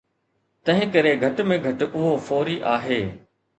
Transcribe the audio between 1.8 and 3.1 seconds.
اهو فوري آهي